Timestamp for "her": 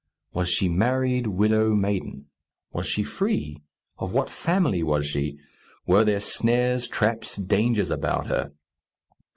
8.25-8.51